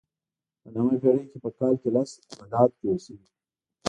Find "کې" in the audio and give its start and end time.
1.31-1.37, 1.81-1.89